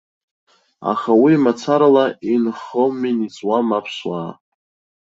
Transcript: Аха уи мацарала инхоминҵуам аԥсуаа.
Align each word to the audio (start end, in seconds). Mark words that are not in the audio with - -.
Аха 0.91 1.11
уи 1.23 1.33
мацарала 1.43 2.05
инхоминҵуам 2.33 3.67
аԥсуаа. 3.77 4.31